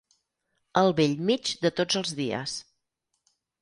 [0.81, 2.61] Al bell mig de tots els dies.